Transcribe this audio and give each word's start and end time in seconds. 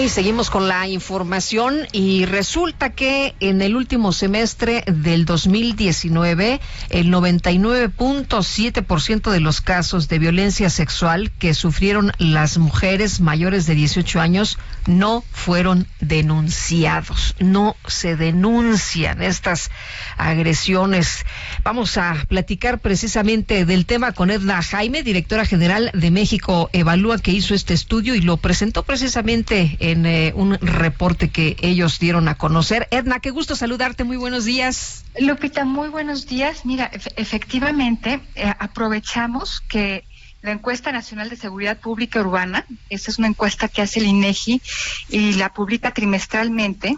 Y 0.00 0.08
seguimos 0.08 0.50
con 0.50 0.66
la 0.66 0.88
información 0.88 1.86
y 1.92 2.24
resulta 2.24 2.90
que 2.90 3.36
en 3.38 3.62
el 3.62 3.76
último 3.76 4.12
semestre 4.12 4.82
del 4.88 5.24
2019, 5.24 6.60
el 6.90 7.12
99.7% 7.12 9.30
de 9.30 9.38
los 9.38 9.60
casos 9.60 10.08
de 10.08 10.18
violencia 10.18 10.68
sexual 10.68 11.30
que 11.38 11.54
sufrieron 11.54 12.10
las 12.18 12.58
mujeres 12.58 13.20
mayores 13.20 13.66
de 13.66 13.76
18 13.76 14.20
años 14.20 14.58
no 14.86 15.22
fueron 15.30 15.86
denunciados, 16.00 17.36
no 17.38 17.76
se 17.86 18.16
denuncian 18.16 19.22
estas 19.22 19.70
agresiones. 20.16 21.24
Vamos 21.62 21.98
a 21.98 22.16
platicar 22.28 22.80
precisamente 22.80 23.64
del 23.64 23.86
tema 23.86 24.10
con 24.10 24.32
Edna 24.32 24.60
Jaime, 24.60 25.04
directora 25.04 25.46
general 25.46 25.92
de 25.94 26.10
México 26.10 26.68
Evalúa, 26.72 27.18
que 27.18 27.30
hizo 27.30 27.54
este 27.54 27.74
estudio 27.74 28.16
y 28.16 28.20
lo 28.20 28.38
presentó 28.38 28.82
precisamente 28.82 29.76
en 29.84 30.06
eh, 30.06 30.32
un 30.34 30.54
reporte 30.54 31.28
que 31.28 31.56
ellos 31.60 31.98
dieron 31.98 32.26
a 32.28 32.36
conocer. 32.36 32.88
Edna, 32.90 33.20
qué 33.20 33.30
gusto 33.30 33.54
saludarte, 33.54 34.02
muy 34.02 34.16
buenos 34.16 34.46
días. 34.46 35.04
Lupita, 35.18 35.66
muy 35.66 35.90
buenos 35.90 36.26
días. 36.26 36.64
Mira, 36.64 36.90
efectivamente, 37.16 38.20
eh, 38.34 38.50
aprovechamos 38.58 39.60
que 39.68 40.04
la 40.40 40.52
encuesta 40.52 40.90
nacional 40.90 41.28
de 41.28 41.36
seguridad 41.36 41.78
pública 41.80 42.20
urbana, 42.20 42.64
esta 42.88 43.10
es 43.10 43.18
una 43.18 43.28
encuesta 43.28 43.68
que 43.68 43.82
hace 43.82 44.00
el 44.00 44.06
INEGI 44.06 44.62
y 45.10 45.34
la 45.34 45.52
publica 45.52 45.92
trimestralmente. 45.92 46.96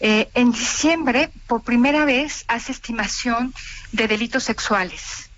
Eh, 0.00 0.28
en 0.34 0.50
diciembre, 0.50 1.30
por 1.46 1.62
primera 1.62 2.04
vez, 2.04 2.44
hace 2.48 2.72
estimación 2.72 3.54
de 3.92 4.08
delitos 4.08 4.42
sexuales. 4.42 5.30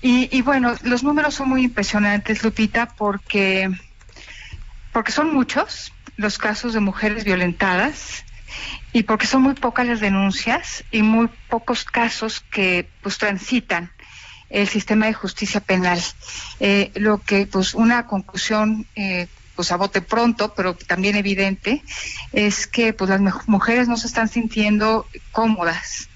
Y, 0.00 0.34
y, 0.34 0.40
bueno, 0.40 0.74
los 0.82 1.02
números 1.02 1.34
son 1.34 1.50
muy 1.50 1.62
impresionantes, 1.62 2.42
Lupita, 2.42 2.94
porque 2.96 3.70
porque 4.92 5.12
son 5.12 5.32
muchos 5.32 5.92
los 6.16 6.38
casos 6.38 6.74
de 6.74 6.80
mujeres 6.80 7.24
violentadas 7.24 8.24
y 8.92 9.04
porque 9.04 9.26
son 9.26 9.42
muy 9.42 9.54
pocas 9.54 9.86
las 9.86 10.00
denuncias 10.00 10.84
y 10.90 11.02
muy 11.02 11.28
pocos 11.48 11.84
casos 11.84 12.40
que 12.50 12.88
pues 13.02 13.18
transitan 13.18 13.90
el 14.50 14.68
sistema 14.68 15.06
de 15.06 15.14
justicia 15.14 15.60
penal. 15.60 16.00
Eh, 16.58 16.90
lo 16.96 17.18
que 17.18 17.46
pues 17.46 17.74
una 17.74 18.06
conclusión 18.06 18.86
eh, 18.96 19.28
pues 19.54 19.72
a 19.72 19.76
bote 19.76 20.00
pronto, 20.00 20.54
pero 20.54 20.74
también 20.74 21.16
evidente, 21.16 21.82
es 22.32 22.66
que 22.66 22.92
pues 22.92 23.10
las 23.10 23.20
mujeres 23.46 23.88
no 23.88 23.96
se 23.96 24.06
están 24.06 24.28
sintiendo 24.28 25.06
cómodas 25.32 26.08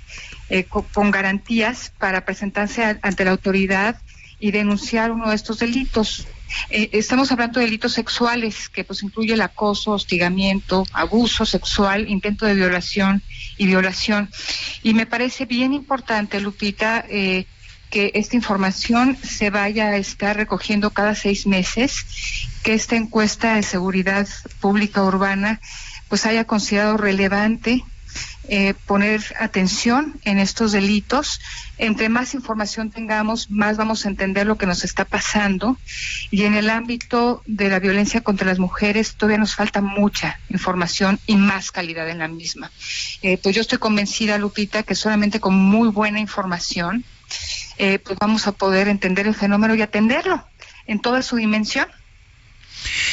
eh, 0.49 0.65
con, 0.65 1.11
garantías 1.11 1.93
para 1.99 2.25
presentarse 2.25 2.99
ante 3.03 3.25
la 3.25 3.33
autoridad 3.33 4.01
y 4.39 4.51
denunciar 4.51 5.11
uno 5.11 5.31
de 5.31 5.37
estos 5.37 5.59
delitos. 5.59 6.27
Eh, 6.71 6.91
estamos 6.93 7.31
hablando 7.33 7.61
de 7.61 7.67
delitos 7.67 7.93
sexuales, 7.93 8.69
que 8.69 8.85
pues 8.85 9.03
incluye 9.03 9.35
el 9.35 9.43
acoso, 9.43 9.93
hostigamiento, 9.93 10.85
abuso 10.93 11.47
sexual, 11.47 12.09
intento 12.09 12.47
de 12.47 12.55
violación 12.55 13.23
y 13.57 13.67
violación. 13.67 14.31
Y 14.83 14.95
me 14.95 15.07
parece 15.07 15.47
bien 15.47 15.73
importante, 15.73 16.41
Lupita, 16.41 17.05
eh, 17.09 17.47
que 17.91 18.11
esta 18.15 18.37
información 18.37 19.17
se 19.23 19.51
vaya 19.51 19.89
a 19.89 19.97
estar 19.97 20.37
recogiendo 20.37 20.91
cada 20.91 21.15
seis 21.15 21.47
meses, 21.47 22.05
que 22.63 22.75
esta 22.75 22.97
encuesta 22.97 23.55
de 23.55 23.63
seguridad 23.63 24.27
pública 24.61 25.03
urbana 25.03 25.61
pues 26.09 26.27
haya 26.27 26.45
considerado 26.45 26.97
relevante 26.97 27.85
eh, 28.49 28.75
poner 28.87 29.23
atención 29.41 30.21
en 30.25 30.39
estos 30.39 30.73
delitos. 30.73 31.41
Entre 31.79 32.11
más 32.11 32.35
información 32.35 32.91
tengamos, 32.91 33.51
más 33.51 33.79
vamos 33.79 34.05
a 34.05 34.09
entender 34.09 34.47
lo 34.47 34.59
que 34.59 34.67
nos 34.67 34.85
está 34.85 35.07
pasando. 35.07 35.79
Y 36.31 36.45
en 36.45 36.55
el 36.55 36.69
ámbito 36.69 37.43
de 37.47 37.71
la 37.71 37.79
violencia 37.79 38.21
contra 38.21 38.47
las 38.47 38.59
mujeres 38.59 39.15
todavía 39.15 39.39
nos 39.39 39.55
falta 39.55 39.81
mucha 39.81 40.39
información 40.51 41.19
y 41.27 41.37
más 41.37 41.71
calidad 41.71 42.09
en 42.11 42.19
la 42.19 42.29
misma. 42.29 42.71
Eh, 43.23 43.39
pues 43.43 43.55
yo 43.55 43.63
estoy 43.63 43.79
convencida, 43.79 44.37
Lupita, 44.37 44.83
que 44.83 44.95
solamente 44.95 45.41
con 45.41 45.55
muy 45.55 45.89
buena 45.89 46.21
información 46.21 47.05
eh, 47.79 47.99
pues 47.99 48.19
vamos 48.19 48.47
a 48.47 48.53
poder 48.53 48.89
entender 48.89 49.27
el 49.27 49.35
fenómeno 49.35 49.75
y 49.75 49.81
atenderlo 49.81 50.47
en 50.87 51.01
toda 51.01 51.23
su 51.23 51.37
dimensión. 51.37 51.89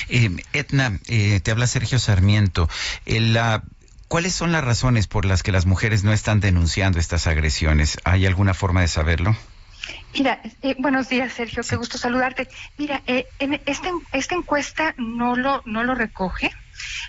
Etna, 0.09 0.99
te 1.05 1.51
habla 1.51 1.65
Sergio 1.67 1.97
Sarmiento. 1.99 2.69
La 3.05 3.63
¿Cuáles 4.11 4.35
son 4.35 4.51
las 4.51 4.65
razones 4.65 5.07
por 5.07 5.23
las 5.23 5.41
que 5.41 5.53
las 5.53 5.65
mujeres 5.65 6.03
no 6.03 6.11
están 6.11 6.41
denunciando 6.41 6.99
estas 6.99 7.27
agresiones? 7.27 7.97
¿Hay 8.03 8.25
alguna 8.25 8.53
forma 8.53 8.81
de 8.81 8.89
saberlo? 8.89 9.37
Mira, 10.13 10.41
eh, 10.61 10.75
buenos 10.77 11.07
días, 11.07 11.31
Sergio, 11.31 11.63
qué 11.63 11.77
gusto 11.77 11.97
saludarte. 11.97 12.49
Mira, 12.77 13.03
eh, 13.07 13.25
en 13.39 13.61
esta, 13.65 13.89
esta 14.11 14.35
encuesta 14.35 14.95
no 14.97 15.37
lo, 15.37 15.61
no 15.63 15.85
lo 15.85 15.95
recoge. 15.95 16.51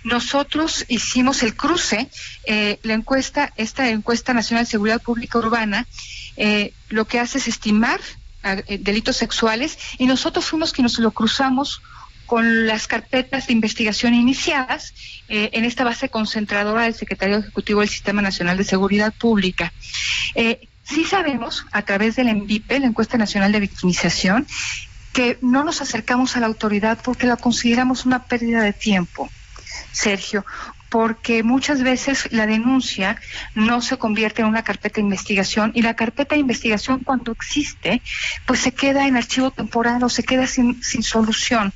Nosotros 0.05 0.85
hicimos 0.87 1.43
el 1.43 1.57
cruce, 1.57 2.09
eh, 2.47 2.79
la 2.85 2.95
encuesta, 2.95 3.53
esta 3.57 3.89
encuesta 3.89 4.33
nacional 4.33 4.65
de 4.65 4.71
seguridad 4.71 5.03
pública 5.03 5.39
urbana, 5.39 5.89
lo 6.89 7.05
que 7.07 7.19
hace 7.19 7.39
es 7.39 7.49
estimar 7.49 7.99
delitos 8.69 9.17
sexuales 9.17 9.77
y 9.99 10.07
nosotros 10.07 10.45
fuimos 10.45 10.73
quienes 10.73 10.97
lo 11.01 11.11
cruzamos 11.11 11.83
con 12.33 12.67
las 12.67 12.87
carpetas 12.87 13.47
de 13.47 13.53
investigación 13.53 14.15
iniciadas 14.15 14.95
eh, 15.29 15.51
en 15.53 15.67
esta 15.67 15.85
base 15.85 16.09
concentradora 16.09 16.85
del 16.85 16.95
Secretario 16.95 17.37
Ejecutivo 17.37 17.81
del 17.81 17.91
Sistema 17.91 18.23
Nacional 18.23 18.57
de 18.57 18.65
Seguridad 18.65 19.13
Pública. 19.13 19.71
Eh, 20.35 20.67
sí 20.83 21.05
sabemos, 21.05 21.67
a 21.73 21.83
través 21.83 22.17
del 22.17 22.29
ENVIPE, 22.29 22.81
la 22.81 22.87
Encuesta 22.87 23.19
Nacional 23.19 23.53
de 23.53 23.61
Victimización, 23.61 24.47
que 25.13 25.37
no 25.43 25.63
nos 25.63 25.83
acercamos 25.83 26.35
a 26.35 26.41
la 26.41 26.47
autoridad 26.47 27.01
porque 27.05 27.27
la 27.27 27.37
consideramos 27.37 28.07
una 28.07 28.25
pérdida 28.25 28.63
de 28.63 28.73
tiempo. 28.73 29.29
Sergio, 29.93 30.47
porque 30.93 31.43
muchas 31.43 31.83
veces 31.83 32.29
la 32.33 32.47
denuncia 32.47 33.17
no 33.55 33.81
se 33.81 33.97
convierte 33.97 34.43
en 34.43 34.49
una 34.49 34.63
carpeta 34.63 34.97
de 34.97 35.01
investigación 35.01 35.73
y 35.75 35.81
la 35.81 35.97
carpeta 35.97 36.35
de 36.35 36.43
investigación 36.43 37.03
cuando 37.03 37.33
existe 37.33 38.03
pues 38.45 38.61
se 38.61 38.73
queda 38.73 39.07
en 39.07 39.17
archivo 39.17 39.51
temporal 39.51 40.05
o 40.05 40.11
se 40.11 40.23
queda 40.23 40.47
sin, 40.47 40.83
sin 40.83 41.03
solución. 41.03 41.73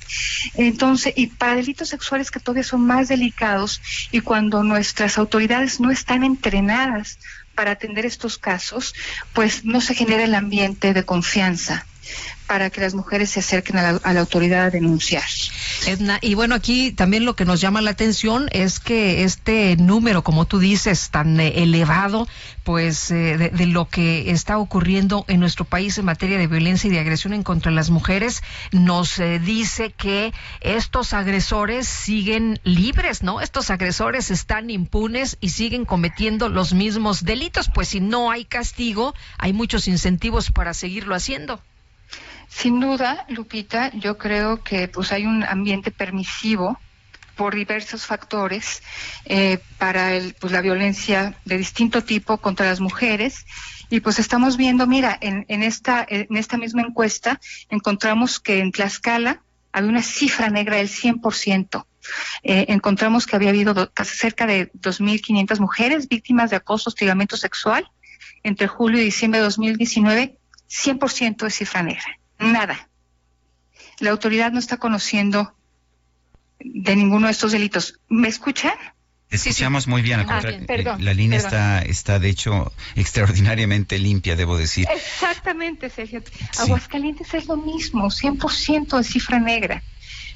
Entonces, 0.55 1.15
y 1.17 1.29
para 1.29 1.55
delitos 1.55 1.89
sexuales 1.89 2.31
que 2.31 2.41
todavía 2.41 2.63
son 2.63 2.87
más 2.87 3.09
delicados 3.09 3.81
y 4.13 4.21
cuando 4.21 4.63
nuestras 4.63 5.17
autoridades 5.17 5.81
no 5.81 5.91
están 5.91 6.23
entrenadas 6.23 7.19
para 7.55 7.71
atender 7.71 8.05
estos 8.05 8.37
casos, 8.37 8.95
pues 9.33 9.65
no 9.65 9.81
se 9.81 9.95
genera 9.95 10.25
el 10.25 10.35
ambiente 10.35 10.93
de 10.93 11.05
confianza 11.07 11.87
para 12.47 12.71
que 12.71 12.81
las 12.81 12.95
mujeres 12.95 13.31
se 13.31 13.41
acerquen 13.41 13.77
a 13.77 13.93
la, 13.93 14.21
autoridad 14.21 14.67
a 14.67 14.71
denunciar. 14.71 15.25
Edna, 15.87 16.19
y 16.23 16.35
bueno, 16.35 16.55
aquí 16.55 16.93
también 16.93 17.25
lo 17.25 17.35
que 17.35 17.45
nos 17.45 17.61
llama 17.61 17.83
la 17.83 17.91
atención 17.91 18.49
es 18.53 18.79
que 18.79 19.25
este 19.25 19.77
número, 19.77 20.23
como 20.23 20.45
tú 20.45 20.59
dices, 20.59 21.11
tan 21.11 21.41
eh, 21.41 21.63
elevado, 21.63 22.29
pues 22.63 23.11
eh, 23.11 23.37
de, 23.53 23.67
lo 23.67 23.89
que 23.89 24.31
está 24.31 24.59
ocurriendo 24.59 25.25
en 25.29 25.41
nuestro 25.41 25.65
país 25.65 25.99
en 25.99 26.05
materia 26.05 26.39
de 26.39 26.47
violencia 26.47 26.89
y 26.89 26.93
de 26.93 27.01
agresión 27.01 27.33
en 27.33 27.43
contra 27.43 27.71
de 27.71 27.77
las 27.77 27.91
mujeres, 27.91 28.43
nos 28.71 29.19
eh, 29.19 29.41
dice 29.41 29.91
que 29.91 30.33
estos 30.61 31.13
agresores 31.13 31.89
siguen 31.89 32.61
libres, 32.63 33.23
¿no? 33.23 33.41
Estos 33.41 33.71
agresores 33.71 34.31
están 34.31 34.71
impunes 34.71 35.37
y 35.41 35.51
siguen 35.51 35.85
cometiendo 35.85 36.49
los 36.49 36.75
mismos 36.75 37.25
delitos, 37.25 37.71
pues 37.75 37.89
si 37.89 38.01
no 38.01 38.31
hay 38.31 38.45
castigo, 38.45 39.15
hay 39.39 39.53
muchos 39.53 39.89
incentivos 39.89 40.53
para 40.53 40.75
seguirlo 40.75 41.15
haciendo. 41.15 41.61
Sin 42.59 42.81
duda, 42.81 43.27
Lupita, 43.29 43.93
yo 43.93 44.17
creo 44.17 44.65
que 44.65 44.89
pues 44.89 45.13
hay 45.13 45.27
un 45.27 45.45
ambiente 45.45 45.91
permisivo 45.91 46.79
por 47.37 47.55
diversos 47.55 48.07
factores 48.07 48.83
eh, 49.27 49.59
para 49.77 50.15
el, 50.15 50.33
pues, 50.41 50.55
la 50.55 50.63
violencia 50.63 51.37
de 51.45 51.59
distinto 51.59 52.03
tipo 52.03 52.39
contra 52.39 52.65
las 52.65 52.81
mujeres. 52.81 53.45
Y 53.91 54.01
pues 54.01 54.19
estamos 54.19 54.57
viendo, 54.57 54.87
mira, 54.87 55.19
en, 55.21 55.45
en, 55.49 55.63
esta, 55.63 56.05
en 56.09 56.35
esta 56.35 56.57
misma 56.57 56.81
encuesta 56.81 57.39
encontramos 57.69 58.41
que 58.41 58.61
en 58.61 58.73
Tlaxcala 58.73 59.43
había 59.71 59.91
una 59.91 60.03
cifra 60.03 60.49
negra 60.49 60.77
del 60.77 60.89
100%. 60.89 61.85
Eh, 62.43 62.65
encontramos 62.69 63.27
que 63.27 63.37
había 63.37 63.51
habido 63.51 63.93
cerca 64.03 64.47
de 64.47 64.73
2.500 64.73 65.61
mujeres 65.61 66.09
víctimas 66.09 66.49
de 66.49 66.57
acoso, 66.57 66.89
hostigamiento 66.89 67.37
sexual 67.37 67.91
entre 68.43 68.67
julio 68.67 69.03
y 69.03 69.05
diciembre 69.05 69.41
de 69.41 69.45
2019, 69.45 70.39
100% 70.71 71.37
de 71.37 71.51
cifra 71.51 71.83
negra 71.83 72.19
nada. 72.39 72.89
La 73.99 74.11
autoridad 74.11 74.53
no 74.53 74.59
está 74.59 74.77
conociendo 74.77 75.55
de 76.61 76.97
ninguno 76.97 77.27
de 77.27 77.33
estos 77.33 77.53
delitos. 77.53 78.01
¿Me 78.09 78.29
escuchan? 78.29 78.75
Escuchamos 79.29 79.89
muy 79.89 80.03
bien, 80.03 80.21
ah, 80.21 80.41
la 81.01 81.13
línea 81.13 81.39
está, 81.39 81.83
está 81.83 82.21
de 82.21 82.29
hecho 82.29 82.73
extraordinariamente 82.95 83.99
limpia, 83.99 84.37
debo 84.37 84.57
decir. 84.57 84.87
Exactamente, 84.95 85.91
Sergio. 85.91 86.23
Aguascalientes 86.59 87.35
es 87.35 87.47
lo 87.47 87.57
mismo, 87.57 88.07
100% 88.07 88.99
de 88.99 89.05
cifra 89.05 89.41
negra. 89.41 89.83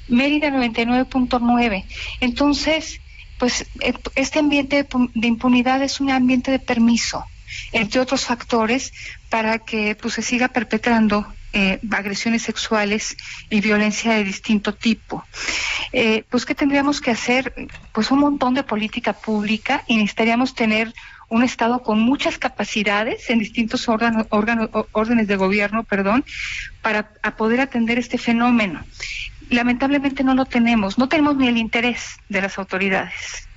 Mérida 0.09 0.49
99.9. 0.49 1.85
Entonces, 2.19 2.99
pues 3.39 3.65
eh, 3.79 3.93
este 4.15 4.39
ambiente 4.39 4.85
de 5.15 5.27
impunidad 5.27 5.81
es 5.83 6.01
un 6.01 6.11
ambiente 6.11 6.51
de 6.51 6.59
permiso, 6.59 7.23
entre 7.71 8.01
otros 8.01 8.25
factores, 8.25 8.91
para 9.29 9.59
que 9.59 9.95
pues 9.95 10.15
se 10.15 10.21
siga 10.21 10.49
perpetrando 10.49 11.25
eh, 11.53 11.79
agresiones 11.91 12.43
sexuales 12.43 13.17
y 13.49 13.61
violencia 13.61 14.13
de 14.13 14.23
distinto 14.23 14.73
tipo. 14.73 15.25
Eh, 15.91 16.23
pues, 16.29 16.45
¿qué 16.45 16.55
tendríamos 16.55 17.01
que 17.01 17.11
hacer? 17.11 17.69
Pues 17.93 18.11
un 18.11 18.19
montón 18.19 18.53
de 18.53 18.63
política 18.63 19.13
pública 19.13 19.83
y 19.87 19.97
necesitaríamos 19.97 20.55
tener 20.55 20.93
un 21.29 21.43
Estado 21.43 21.81
con 21.81 21.99
muchas 21.99 22.37
capacidades 22.37 23.29
en 23.29 23.39
distintos 23.39 23.87
órganos, 23.87 24.27
órdenes 24.91 25.27
de 25.27 25.35
gobierno, 25.37 25.83
perdón, 25.83 26.25
para 26.81 27.13
poder 27.37 27.61
atender 27.61 27.97
este 27.97 28.17
fenómeno. 28.17 28.83
Lamentablemente 29.49 30.23
no 30.23 30.33
lo 30.33 30.45
tenemos, 30.45 30.97
no 30.97 31.07
tenemos 31.07 31.37
ni 31.37 31.47
el 31.47 31.57
interés 31.57 32.17
de 32.27 32.41
las 32.41 32.57
autoridades. 32.57 33.47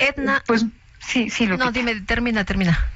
Edna, 0.00 0.42
pues 0.46 0.64
Sí, 1.08 1.30
sí, 1.30 1.46
lo 1.46 1.56
No, 1.56 1.72
dime, 1.72 1.98
termina, 2.02 2.44
termina. 2.44 2.86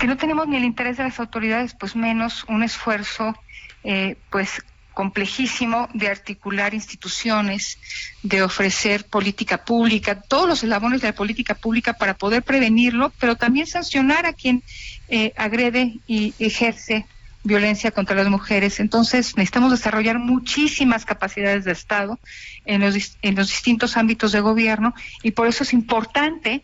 Que 0.00 0.06
no 0.06 0.16
tenemos 0.16 0.48
ni 0.48 0.56
el 0.56 0.64
interés 0.64 0.96
de 0.96 1.02
las 1.02 1.20
autoridades, 1.20 1.74
pues 1.74 1.94
menos 1.94 2.44
un 2.48 2.62
esfuerzo, 2.62 3.36
eh, 3.84 4.16
pues 4.30 4.62
complejísimo 4.92 5.88
de 5.94 6.08
articular 6.08 6.74
instituciones, 6.74 7.78
de 8.22 8.42
ofrecer 8.42 9.04
política 9.04 9.64
pública, 9.64 10.20
todos 10.20 10.48
los 10.48 10.62
eslabones 10.62 11.00
de 11.00 11.08
la 11.08 11.14
política 11.14 11.54
pública 11.54 11.94
para 11.94 12.14
poder 12.14 12.42
prevenirlo, 12.42 13.12
pero 13.18 13.36
también 13.36 13.66
sancionar 13.66 14.26
a 14.26 14.32
quien 14.32 14.62
eh, 15.08 15.32
agrede 15.36 15.98
y 16.06 16.34
ejerce 16.38 17.06
violencia 17.44 17.90
contra 17.90 18.16
las 18.16 18.28
mujeres. 18.28 18.80
Entonces, 18.80 19.36
necesitamos 19.36 19.70
desarrollar 19.72 20.18
muchísimas 20.18 21.04
capacidades 21.04 21.64
de 21.64 21.72
Estado 21.72 22.20
en 22.66 22.82
los, 22.82 23.16
en 23.22 23.34
los 23.34 23.48
distintos 23.48 23.96
ámbitos 23.96 24.32
de 24.32 24.40
gobierno 24.40 24.94
y 25.22 25.32
por 25.32 25.48
eso 25.48 25.64
es 25.64 25.72
importante 25.72 26.62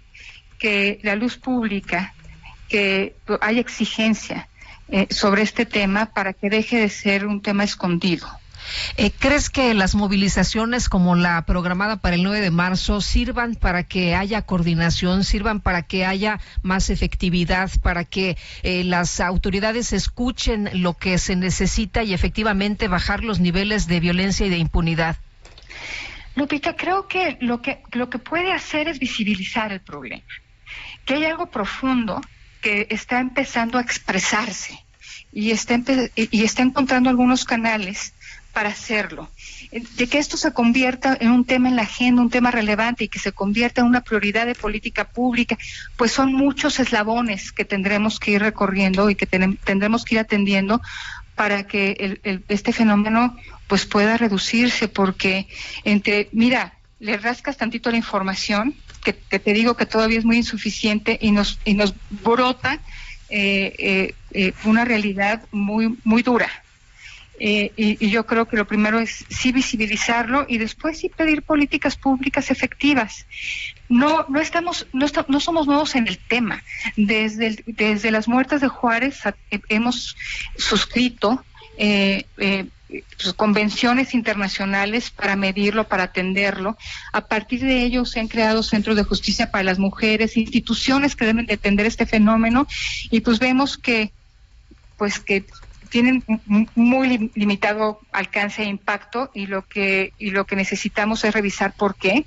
que 0.58 1.00
la 1.02 1.16
luz 1.16 1.36
pública, 1.36 2.14
que 2.68 3.16
haya 3.40 3.60
exigencia 3.60 4.48
eh, 4.90 5.06
sobre 5.10 5.42
este 5.42 5.66
tema 5.66 6.06
para 6.06 6.32
que 6.32 6.50
deje 6.50 6.78
de 6.78 6.88
ser 6.88 7.26
un 7.26 7.42
tema 7.42 7.64
escondido. 7.64 8.26
Eh, 8.96 9.10
¿Crees 9.18 9.50
que 9.50 9.72
las 9.74 9.94
movilizaciones 9.94 10.88
como 10.88 11.14
la 11.14 11.42
programada 11.42 11.96
para 11.96 12.16
el 12.16 12.22
9 12.22 12.40
de 12.40 12.50
marzo 12.50 13.00
sirvan 13.00 13.54
para 13.54 13.82
que 13.82 14.14
haya 14.14 14.42
coordinación, 14.42 15.24
sirvan 15.24 15.60
para 15.60 15.82
que 15.82 16.04
haya 16.04 16.40
más 16.62 16.90
efectividad, 16.90 17.70
para 17.82 18.04
que 18.04 18.36
eh, 18.62 18.84
las 18.84 19.20
autoridades 19.20 19.92
escuchen 19.92 20.68
lo 20.74 20.94
que 20.94 21.18
se 21.18 21.36
necesita 21.36 22.02
y 22.02 22.12
efectivamente 22.12 22.88
bajar 22.88 23.24
los 23.24 23.40
niveles 23.40 23.86
de 23.86 24.00
violencia 24.00 24.46
y 24.46 24.50
de 24.50 24.58
impunidad? 24.58 25.16
Lupita, 26.34 26.76
creo 26.76 27.08
que 27.08 27.38
lo 27.40 27.62
que, 27.62 27.82
lo 27.92 28.10
que 28.10 28.18
puede 28.18 28.52
hacer 28.52 28.88
es 28.88 28.98
visibilizar 28.98 29.72
el 29.72 29.80
problema 29.80 30.22
que 31.08 31.14
hay 31.14 31.24
algo 31.24 31.46
profundo 31.46 32.20
que 32.60 32.86
está 32.90 33.20
empezando 33.20 33.78
a 33.78 33.82
expresarse 33.82 34.84
y 35.32 35.50
está, 35.50 35.80
y 36.16 36.44
está 36.44 36.62
encontrando 36.62 37.10
algunos 37.10 37.44
canales 37.44 38.12
para 38.52 38.70
hacerlo. 38.70 39.30
De 39.70 40.08
que 40.08 40.18
esto 40.18 40.36
se 40.36 40.52
convierta 40.52 41.16
en 41.20 41.30
un 41.30 41.44
tema 41.44 41.68
en 41.68 41.76
la 41.76 41.82
agenda, 41.82 42.22
un 42.22 42.30
tema 42.30 42.50
relevante 42.50 43.04
y 43.04 43.08
que 43.08 43.18
se 43.18 43.32
convierta 43.32 43.82
en 43.82 43.86
una 43.86 44.00
prioridad 44.00 44.46
de 44.46 44.54
política 44.54 45.04
pública, 45.04 45.56
pues 45.96 46.10
son 46.12 46.32
muchos 46.32 46.80
eslabones 46.80 47.52
que 47.52 47.64
tendremos 47.64 48.18
que 48.18 48.32
ir 48.32 48.42
recorriendo 48.42 49.10
y 49.10 49.14
que 49.14 49.26
tendremos 49.26 50.04
que 50.04 50.16
ir 50.16 50.18
atendiendo 50.20 50.80
para 51.34 51.68
que 51.68 52.20
este 52.48 52.72
fenómeno 52.72 53.36
pues 53.68 53.86
pueda 53.86 54.16
reducirse, 54.16 54.88
porque 54.88 55.46
entre, 55.84 56.28
mira, 56.32 56.74
le 56.98 57.16
rascas 57.16 57.56
tantito 57.56 57.90
la 57.90 57.96
información 57.96 58.74
que, 59.12 59.38
te 59.38 59.52
digo 59.52 59.76
que 59.76 59.86
todavía 59.86 60.18
es 60.18 60.24
muy 60.24 60.36
insuficiente 60.36 61.18
y 61.20 61.30
nos, 61.30 61.58
y 61.64 61.74
nos 61.74 61.94
brota 62.10 62.80
eh, 63.30 63.74
eh, 63.78 64.14
eh, 64.32 64.52
una 64.64 64.84
realidad 64.84 65.42
muy, 65.50 65.98
muy 66.04 66.22
dura. 66.22 66.50
y, 67.40 68.08
yo 68.08 68.26
creo 68.26 68.46
que 68.46 68.56
lo 68.56 68.66
primero 68.66 68.98
es 68.98 69.24
sí 69.28 69.52
visibilizarlo 69.52 70.44
y 70.48 70.58
después 70.58 70.98
sí 70.98 71.08
pedir 71.08 71.42
políticas 71.42 71.96
públicas 71.96 72.50
efectivas. 72.50 73.26
No, 73.88 74.26
no 74.28 74.40
estamos, 74.40 74.86
no, 74.92 75.06
no 75.28 75.40
somos 75.40 75.66
nuevos 75.66 75.94
en 75.94 76.08
el 76.08 76.18
tema. 76.18 76.62
Desde, 76.96 77.62
desde 77.66 78.10
las 78.10 78.28
muertes 78.28 78.60
de 78.60 78.68
Juárez 78.68 79.20
hemos 79.68 80.16
suscrito 80.56 81.44
pues, 82.88 83.34
convenciones 83.34 84.14
internacionales 84.14 85.10
para 85.10 85.36
medirlo, 85.36 85.88
para 85.88 86.04
atenderlo. 86.04 86.76
A 87.12 87.22
partir 87.22 87.60
de 87.60 87.82
ello 87.82 88.04
se 88.04 88.20
han 88.20 88.28
creado 88.28 88.62
centros 88.62 88.96
de 88.96 89.04
justicia 89.04 89.50
para 89.50 89.64
las 89.64 89.78
mujeres, 89.78 90.36
instituciones 90.36 91.14
que 91.14 91.26
deben 91.26 91.46
de 91.46 91.54
atender 91.54 91.86
este 91.86 92.06
fenómeno 92.06 92.66
y 93.10 93.20
pues 93.20 93.38
vemos 93.38 93.76
que 93.76 94.12
pues 94.96 95.20
que 95.20 95.44
tienen 95.90 96.24
muy 96.74 97.30
limitado 97.34 98.00
alcance 98.12 98.62
e 98.62 98.66
impacto 98.66 99.30
y 99.32 99.46
lo 99.46 99.66
que 99.66 100.12
y 100.18 100.30
lo 100.30 100.46
que 100.46 100.56
necesitamos 100.56 101.24
es 101.24 101.34
revisar 101.34 101.74
por 101.74 101.94
qué 101.94 102.24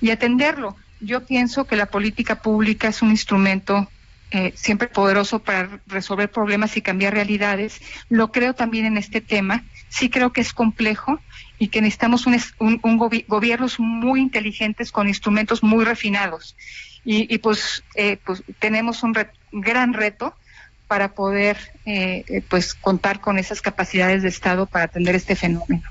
y 0.00 0.10
atenderlo. 0.10 0.76
Yo 1.00 1.24
pienso 1.26 1.64
que 1.64 1.76
la 1.76 1.86
política 1.86 2.42
pública 2.42 2.88
es 2.88 3.02
un 3.02 3.10
instrumento 3.10 3.88
eh, 4.32 4.52
siempre 4.54 4.86
poderoso 4.86 5.40
para 5.40 5.80
resolver 5.88 6.30
problemas 6.30 6.76
y 6.76 6.82
cambiar 6.82 7.14
realidades. 7.14 7.80
Lo 8.08 8.30
creo 8.30 8.54
también 8.54 8.86
en 8.86 8.96
este 8.96 9.20
tema. 9.20 9.64
Sí 9.90 10.08
creo 10.08 10.32
que 10.32 10.40
es 10.40 10.54
complejo 10.54 11.20
y 11.58 11.68
que 11.68 11.82
necesitamos 11.82 12.26
un, 12.26 12.96
gobiernos 13.26 13.78
muy 13.78 14.20
inteligentes 14.20 14.90
con 14.90 15.08
instrumentos 15.08 15.62
muy 15.62 15.84
refinados. 15.84 16.56
Y, 17.04 17.38
pues, 17.38 17.82
eh, 17.94 18.18
pues 18.24 18.42
tenemos 18.58 19.02
un 19.02 19.14
gran 19.52 19.92
reto 19.92 20.34
para 20.86 21.14
poder 21.14 21.56
eh, 21.86 22.42
pues 22.48 22.74
contar 22.74 23.20
con 23.20 23.38
esas 23.38 23.60
capacidades 23.62 24.22
de 24.22 24.28
Estado 24.28 24.66
para 24.66 24.86
atender 24.86 25.14
este 25.14 25.36
fenómeno. 25.36 25.82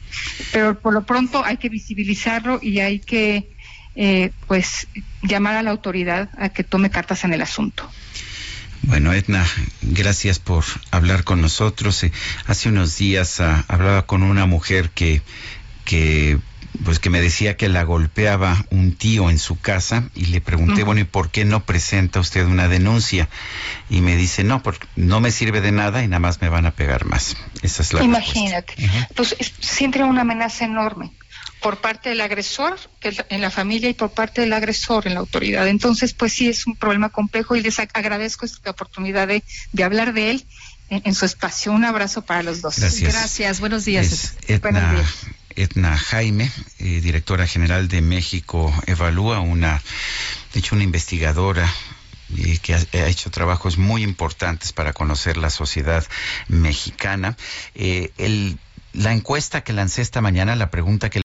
Pero 0.52 0.80
por 0.80 0.94
lo 0.94 1.06
pronto 1.06 1.44
hay 1.45 1.57
que 1.57 1.69
visibilizarlo 1.69 2.60
y 2.62 2.80
hay 2.80 3.00
que 3.00 3.50
pues 4.48 4.88
llamar 5.24 5.57
a 5.57 5.63
la 5.63 5.72
autoridad 5.72 6.30
a 6.38 6.50
que 6.50 6.63
tome 6.63 6.90
cartas 6.90 7.25
en 7.25 7.34
el 7.34 7.42
asunto. 7.42 7.90
Bueno, 8.84 9.14
Edna, 9.14 9.46
gracias 9.81 10.40
por 10.40 10.64
hablar 10.92 11.24
con 11.24 11.42
nosotros. 11.42 12.04
Eh, 12.04 12.12
hace 12.48 12.70
unos 12.70 12.98
días 12.98 13.40
ah, 13.40 13.66
hablaba 13.68 14.06
con 14.06 14.24
una 14.24 14.46
mujer 14.46 14.90
que, 14.90 15.22
que 15.86 16.40
pues 16.84 17.00
que 17.00 17.10
me 17.10 17.20
decía 17.20 17.58
que 17.58 17.68
la 17.68 17.84
golpeaba 17.84 18.66
un 18.70 18.94
tío 18.94 19.30
en 19.30 19.40
su 19.40 19.60
casa 19.60 20.10
y 20.16 20.26
le 20.26 20.40
pregunté, 20.40 20.84
bueno, 20.84 21.02
¿y 21.02 21.06
por 21.06 21.30
qué 21.30 21.44
no 21.44 21.66
presenta 21.66 22.20
usted 22.20 22.46
una 22.46 22.68
denuncia? 22.68 23.28
Y 23.90 24.02
me 24.02 24.16
dice, 24.16 24.44
no, 24.44 24.62
porque 24.62 24.88
no 24.96 25.20
me 25.20 25.31
sirve 25.31 25.62
de 25.62 25.72
nada 25.72 26.04
y 26.04 26.08
nada 26.08 26.20
más 26.20 26.42
me 26.42 26.50
van 26.50 26.66
a 26.66 26.72
pegar 26.72 27.06
más. 27.06 27.36
Esa 27.62 27.81
es 27.81 27.94
la 27.94 28.04
Imagínate. 28.04 28.76
Pues 29.16 29.36
siempre 29.60 30.04
una 30.04 30.22
amenaza 30.22 30.66
enorme 30.66 31.12
por 31.62 31.82
parte 31.82 32.10
del 32.10 32.22
agresor 32.22 32.80
en 33.02 33.42
la 33.42 33.52
familia 33.52 33.90
y 33.90 33.94
por 33.94 34.12
parte 34.12 34.42
del 34.42 34.54
agresor 34.54 35.08
en 35.08 35.14
la 35.14 35.20
autoridad. 35.20 35.68
Entonces, 35.68 36.14
pues 36.14 36.33
sí 36.33 36.48
es 36.48 36.68
un 36.68 36.76
problema 36.76 37.10
complejo 37.10 37.56
y 37.56 37.62
les 37.62 37.80
agradezco 37.80 38.45
esta 38.45 38.72
oportunidad 38.72 39.28
de, 39.28 39.44
hablar 39.83 40.14
de 40.14 40.31
él 40.31 40.45
en, 40.90 41.14
su 41.14 41.26
espacio. 41.26 41.72
Un 41.72 41.86
abrazo 41.86 42.24
para 42.24 42.44
los 42.44 42.62
dos. 42.62 42.80
Gracias. 43.02 43.60
Buenos 43.60 43.86
días. 43.86 44.36
Etna, 45.56 45.98
Jaime, 45.98 46.50
eh, 46.78 47.02
directora 47.02 47.45
general 47.45 47.90
de 47.90 48.02
México 48.02 48.74
Evalúa, 48.86 49.42
una, 49.42 49.81
de 50.54 50.60
hecho, 50.60 50.76
una 50.76 50.86
investigadora 50.86 51.69
eh, 52.38 52.60
que 52.62 52.76
ha, 52.76 53.07
hecho 53.07 53.31
trabajos 53.31 53.78
muy 53.78 54.04
importantes 54.04 54.72
para 54.72 54.94
conocer 54.94 55.36
la 55.36 55.50
sociedad 55.50 56.06
mexicana. 56.48 57.36
Eh, 57.74 58.12
el, 58.18 58.60
la 58.94 59.14
encuesta 59.14 59.62
que 59.62 59.74
lancé 59.74 60.04
esta 60.04 60.22
mañana, 60.22 60.56
la 60.56 60.69
pregunta 60.69 61.10
que 61.10 61.18